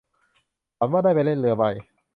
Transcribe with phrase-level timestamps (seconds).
[0.77, 1.63] ฝันว่าได้ไปเล่นเรือใบ